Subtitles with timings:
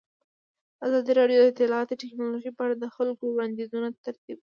[0.87, 4.37] ازادي راډیو د اطلاعاتی تکنالوژي په اړه د خلکو وړاندیزونه ترتیب کړي.